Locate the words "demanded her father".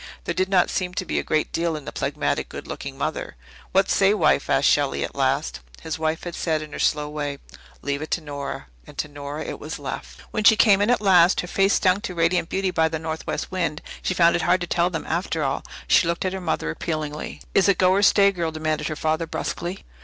18.51-19.27